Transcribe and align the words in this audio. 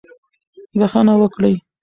بښنه 0.79 1.13
وکړئ. 1.21 1.53